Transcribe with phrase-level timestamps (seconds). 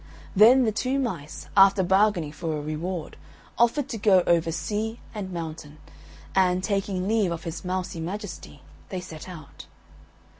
[0.35, 3.17] Then the two mice, after bargaining for a reward,
[3.59, 5.77] offered to go over sea and mountain,
[6.33, 9.67] and, taking leave of his mousy majesty, they set out.